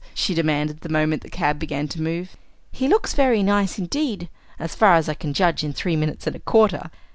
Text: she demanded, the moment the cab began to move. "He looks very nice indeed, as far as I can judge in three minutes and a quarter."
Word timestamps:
she 0.15 0.33
demanded, 0.33 0.81
the 0.81 0.89
moment 0.89 1.21
the 1.21 1.29
cab 1.29 1.59
began 1.59 1.87
to 1.87 2.01
move. 2.01 2.35
"He 2.71 2.87
looks 2.87 3.13
very 3.13 3.43
nice 3.43 3.77
indeed, 3.77 4.29
as 4.57 4.73
far 4.73 4.95
as 4.95 5.07
I 5.07 5.13
can 5.13 5.31
judge 5.31 5.63
in 5.63 5.73
three 5.73 5.95
minutes 5.95 6.25
and 6.25 6.35
a 6.35 6.39
quarter." 6.39 6.89